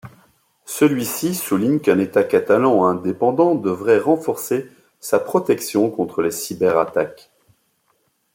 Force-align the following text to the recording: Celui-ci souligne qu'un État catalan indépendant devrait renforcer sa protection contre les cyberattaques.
Celui-ci 0.65 1.35
souligne 1.35 1.79
qu'un 1.79 1.99
État 1.99 2.23
catalan 2.23 2.83
indépendant 2.87 3.53
devrait 3.53 3.99
renforcer 3.99 4.67
sa 4.99 5.19
protection 5.19 5.91
contre 5.91 6.23
les 6.23 6.31
cyberattaques. 6.31 7.29